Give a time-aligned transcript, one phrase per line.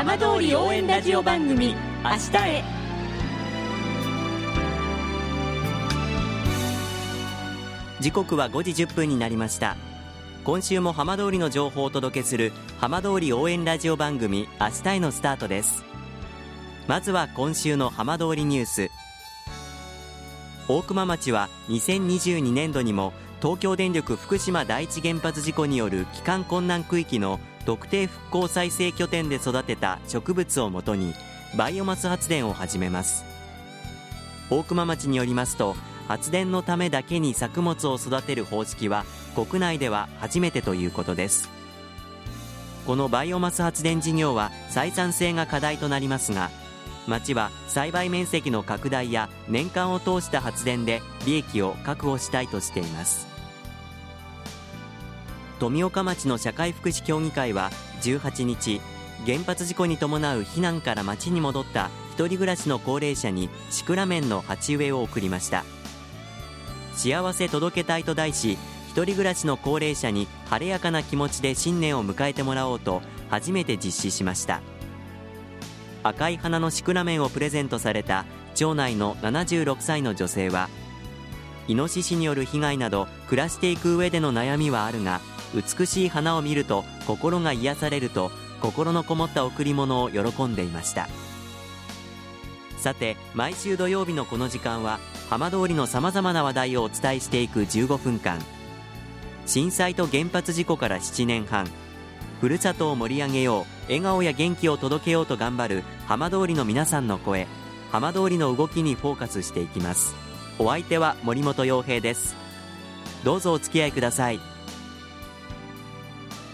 [0.00, 2.64] 浜通り応援ラジオ番組「明日へ」
[8.00, 9.76] 時刻は5時1分になりました。
[10.42, 15.84] 今週も浜通りの情報をお届けする浜通り応援ラジオ番組明日へのスタートです。
[16.88, 18.90] まずは今週の浜通りニュース。
[20.66, 27.38] 大熊町は2022年度にも東京電力福島第一原発事故による帰還困難区域の
[27.70, 31.14] 特定復興再生拠点で育てた植物をもとに
[31.56, 33.24] バイオマス発電を始めます。
[34.50, 35.76] 大熊町によりますと
[36.08, 39.04] 発電のためだけに作物を育てる方式は
[39.36, 41.48] 国内では初めてということです。
[42.88, 46.50] このバイオマス発電事業は採算性が課題となりますが
[47.06, 53.29] 町は栽培面積の拡大や年間を通した発電で利益を確保したいとしています。
[55.60, 58.80] 富岡町の社会福祉協議会は18日
[59.26, 65.64] 原発事故に伴う避難から町に戻った一人暮らしの高齢者にシクラメンの鉢植えを送りました。
[66.94, 68.56] 幸せ届けたいと題し
[68.88, 74.62] 一人暮らしの高齢者に晴れやかな気持ちで新年を迎えてもらおうと初めて実施しました。
[76.02, 80.70] 赤い花のシクラメンをプレゼントされた町内の76歳の女性は
[81.68, 85.20] イノシシによる被害など暮らしていく上での悩みはあるが
[85.54, 91.08] 美しい花を見ると心が癒されると心のこもった贈り物を喜んでいました。
[92.78, 98.38] さて毎週土曜日のこの時間は浜通りのさまざまな話題をお伝えしていく15分間。
[99.46, 101.68] 震災と原発事故から7年半。
[102.40, 107.46] ふるさとを盛り上げよう笑顔や元気を届けようと頑張る浜通りの皆さんの声。
[107.92, 110.14] 浜通りの動きにフォーカスしていきます。
[110.58, 112.36] お相手は森本洋平です。
[113.24, 114.40] どうぞお付き合いください。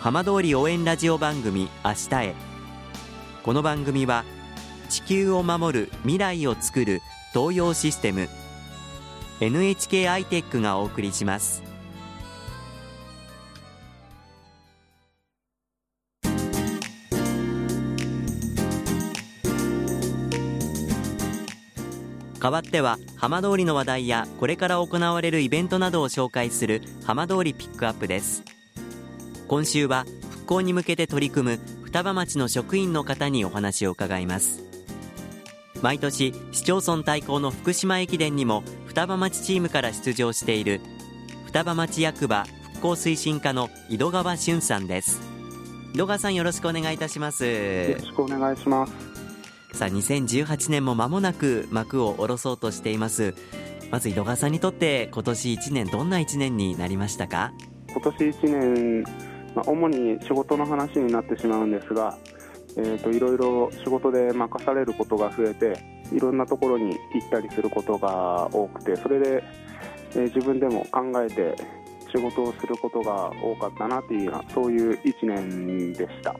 [0.00, 2.34] 浜通り応援ラジオ番組明日へ。
[3.42, 4.24] この番組は
[4.88, 7.00] 地球を守る未来をつくる
[7.34, 8.28] 東洋システム
[9.40, 11.64] NHK アイテックがお送りします。
[22.40, 28.57] 代わっては浜通りの話題やこれから行われるイベントなどを紹介する浜通りピックアップです。
[29.48, 34.62] 今週は復興に向けて取り組む双葉町の職員の方にお話を伺います。
[35.80, 40.80] 毎年市町村対抗の福島駅伝にも双葉町チームから出場している
[41.46, 42.44] 双葉町役場
[42.74, 45.20] 復興推進課の井戸川俊さんです。
[45.94, 47.46] 井戸川さんよろしくお願いいたします。
[47.46, 48.92] よろしくお願いします。
[49.72, 53.34] さあ2018年も間もなく幕を下ろそうとしています。
[53.90, 57.52] まず井戸川さんにとって今年1年どんな1年になりましたか？
[57.90, 59.04] 今年1年、
[59.54, 62.16] まあ、主に仕事の話になってしまうんですが、
[62.76, 65.78] えーと、いろいろ仕事で任されることが増えて
[66.12, 69.44] いろんなところに行ったりすることが多くてそれで、
[70.12, 71.56] えー、自分でも考えて
[72.10, 76.34] 仕事をすることが多かったなというそういう1年でした。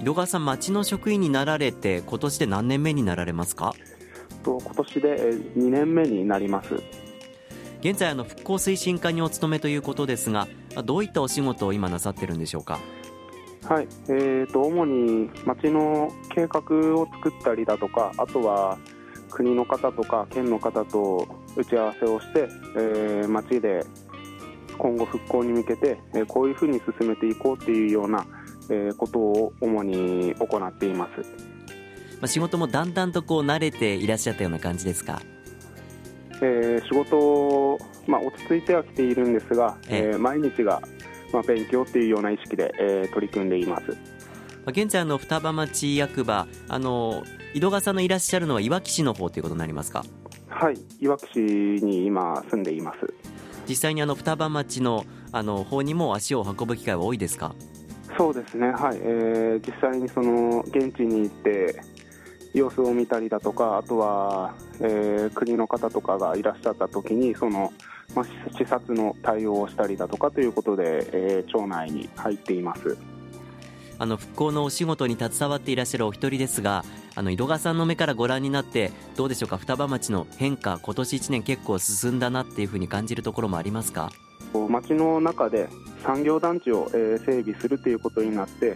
[0.00, 3.74] 井戸川さん町の職員になられて今年で何年目になられますか？
[4.42, 5.16] と今年で
[5.56, 6.82] 2年目になります
[7.80, 10.48] 現在あの復興推進課にお勤めということですが
[10.84, 12.78] どういったお仕事を今なさってるんでしょうか？
[13.64, 16.60] はい、えーと、主に町の計画
[16.96, 18.78] を作ったりだとかあとは
[19.30, 23.84] 国の方とか県の方と打ち合わせをして、えー、町で
[24.76, 28.26] 今後復興に向けて、えー、こういうふうに進めていこうっていうような、
[28.70, 31.26] えー、ことを主に行っています、ま
[32.22, 35.20] あ、仕事もだんだんとこう慣れていらっしゃったような感じですか？
[36.42, 40.82] えー、仕事、まあ、落ち着いてはきているんですが、えー、毎日が、
[41.32, 43.96] まあ、勉強っていうような意識で、えー、取り組んでいます。
[44.66, 47.24] 現在の双葉町役場あの
[47.54, 50.04] 井戸川さんのいらっしゃるのはいわき市の方ということになりますか？
[50.48, 52.98] はいいわき市に今住んでいます。
[53.66, 57.54] 実際にあの双葉町のあの方にも足を運ぶ機会は多いですか？
[58.18, 61.80] そうですねはい、えー、実際にその現地に行って
[62.54, 67.72] 様子を見たりだとかあとは、えー、国の方とかがいらっしゃった時にその、
[68.14, 68.26] まあ、
[68.58, 72.96] 視察の対応をしたりだとかということで、えー、町内に入っています。
[73.98, 79.58] あの復興のお仕事に携わっていらっしゃるお一人ですがあの井戸川さんの目からご覧になってどうでしょうか？
[79.58, 84.10] 双葉町の変化今年1年結構進んだなっていうふうに感じるところもありますか？
[84.70, 85.68] 町の中で
[86.02, 88.74] 産業団地を、えー、整備するということになって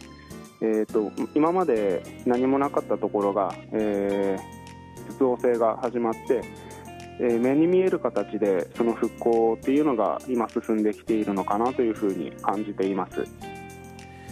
[0.61, 6.43] えーと、今まで何もなかったところが、えー、実用性が始まって、
[7.21, 13.25] えー、目に見える形でその復興っていうのが今進んできているのかなというふうに感じています。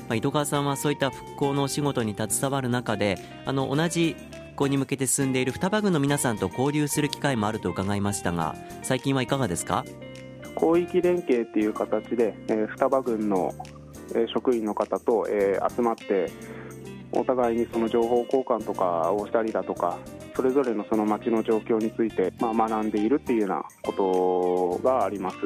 [0.08, 9.84] あ、井戸川さんはそういった復興のお仕事に携わる中であの同じ復興に向けて進んでいる双葉郡の皆さんと交流する機会もあると伺いましたが最近はいかがですか？
[10.58, 13.54] 広域連携っていう形で、えー、双葉郡の、
[14.14, 16.30] えー、職員の方と、えー、集まって
[17.12, 19.98] お互いにその情報交換とかをしたりだとか
[20.34, 25.36] それぞれのその町の状況について、まあ、学んでいるっていうようなことがあります。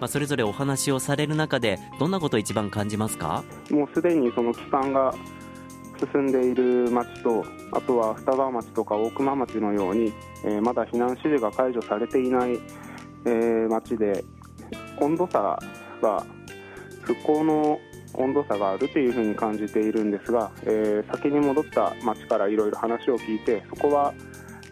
[0.00, 3.44] まあ、それぞれお話をされる中でどんなことを一番感じますか？
[3.70, 5.14] もうすでにその帰還が
[6.12, 10.12] 進んでいる町とあとは双葉町とか大熊町のように、
[10.44, 12.58] えー、まだ避難指示が解除されていない、
[13.24, 14.24] えー、町で
[14.98, 15.56] 温度差
[16.02, 16.26] が
[17.02, 17.80] 復興の
[18.14, 24.14] 温度差があるというふうに感じているんですが、えー、先に戻った町からいろいろ話を聞いてそこは、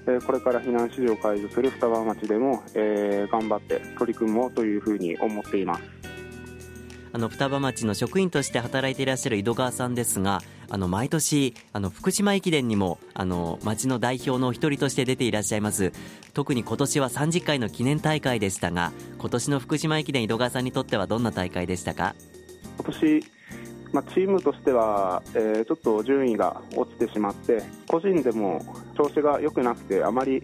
[0.06, 5.99] えー、これから避難指示を解除する双葉町でも、えー、頑張って取り組もうというふうに思っています。
[7.12, 15.92] あの双葉町の職員として働いていらっしゃる井戸川さんですがあの毎年あの福島駅伝にもあの町の代表の一人として出ていらっしゃいます。
[16.32, 22.14] 特に今年は30回の記念大会でしたが今年の福島駅伝井戸川さんにとってはどんな大会でしたか？
[22.78, 23.24] 今年、
[23.92, 28.64] まあ、チームとしては、えー、ちょっと順位が落ちてしまって個人でも
[28.96, 30.42] 調子が良くなくてあまり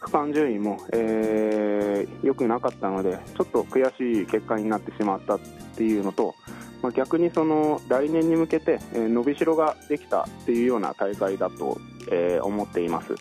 [0.00, 5.38] 区間順位も、えー、良くなかったのでちょっと悔しい結果になってしまった。
[5.78, 6.34] っていうのと、
[6.82, 11.78] まあ、逆にその来年に向けて、えー、伸びしろができたっていうような大会だと、
[12.10, 13.14] えー、思っています。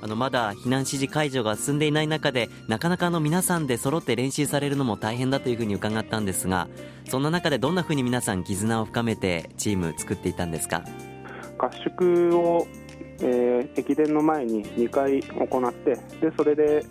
[0.00, 6.66] あのまだ避難指示解除が進んでいない中でなかなかの皆さんで揃って練習されるのも大変だというふうに伺ったんですが
[7.08, 10.82] そんな中でどんなふうに皆さん絆を深めてチーム作っていたんですか？
[11.56, 12.66] 合宿を、
[13.20, 16.84] えー、駅伝の前に2回行ってでそれで、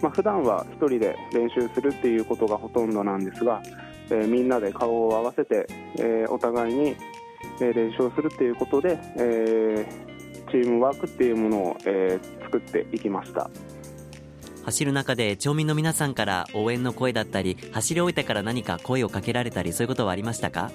[0.00, 3.60] まあ普段は1人で練習するっていうことがほとんどなんですが、
[4.12, 5.66] えー、みんなで顔を合わせて、
[5.98, 6.94] えー、お互いに
[7.58, 13.50] 練習をするっていうことで、えー、チームワークっていうものを、えー、作っていきました。
[14.64, 20.70] 走る中で町民の皆さんから応援の声だったり走り終えてから何か声をかけられたりそういうことはありましたか？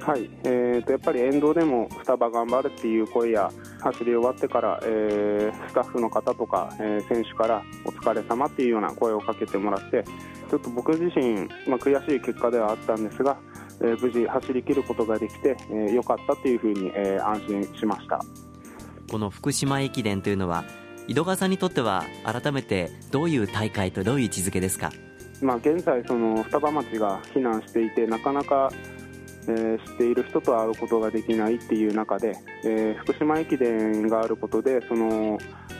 [0.00, 10.04] はい、えーと、やっぱり沿道でも双葉頑張るっていう声や走り終わってから、えー、スタッフの方とか、えー、選手からお疲れ様っていうような声をかけてもらって
[10.50, 13.36] ちょっと僕自身、まあ、悔しい結果ではあったんですが、
[13.80, 18.20] えー、無事走り切ることができて、えー、よかったっていうふうに、えー、安心しました。
[19.10, 20.64] この福島駅伝というのは
[21.06, 24.92] 井戸川さんにとっては改めてどういう大会とどういう位置づけですか、
[25.40, 28.70] まあ、現在その双葉町が避難していてなかなか、
[29.48, 35.38] えー、知っている人と会うことができないっていう中で、えー、福島駅伝があることでその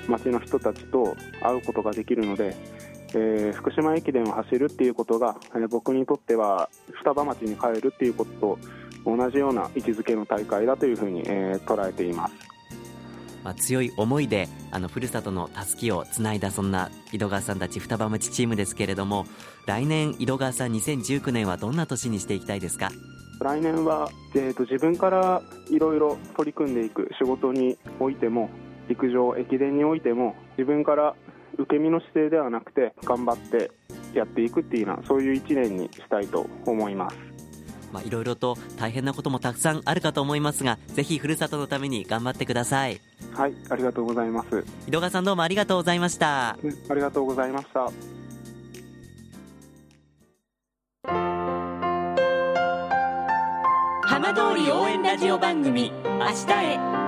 [0.09, 2.57] 町の人たちと会うことができるので、
[3.15, 8.59] えー、福島駅伝を走るっていうことが、えー、僕にとっては双葉町に帰るっていうことと
[9.05, 12.35] 同じような位置づけの大会だというふうに、えー、捉えています。
[13.45, 19.27] まあ、強い思いであのふるさとのたすきをつないだそんな井戸川さんたち双葉町チームですけれども
[19.65, 22.91] 来年井戸川さん2019年はどんな年にしていきたいですか？
[23.41, 25.41] 来年は、えーと、自分から
[25.71, 28.51] いろいろ取り組んでいく仕事においても
[28.89, 31.15] 陸上駅伝においても自分から
[31.57, 33.71] 受け身の姿勢ではなくて頑張って
[34.15, 37.17] やっていくっていうのはそういう1年にしたいと思います。
[37.93, 43.01] まあ、いろいろと大変なこともたくさんあるかと思いますがぜひふるさとのために頑張ってください。
[43.33, 44.65] はいありがとうございます。
[44.87, 46.51] 井戸川さんどうもありがとうございました。
[46.51, 46.59] あ
[46.95, 47.91] りがとうございました。
[54.03, 57.08] 浜通り応援ラジオ番組明日へ